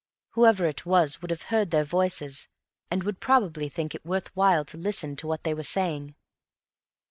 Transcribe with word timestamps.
Whoever 0.31 0.65
it 0.65 0.83
was 0.83 1.21
would 1.21 1.29
have 1.29 1.43
heard 1.53 1.69
their 1.69 1.83
voices, 1.83 2.47
and 2.89 3.03
would 3.03 3.19
probably 3.19 3.69
think 3.69 3.93
it 3.93 4.03
worth 4.03 4.35
while 4.35 4.65
to 4.65 4.75
listen 4.75 5.15
to 5.17 5.27
what 5.27 5.43
they 5.43 5.53
were 5.53 5.61
saying. 5.61 6.15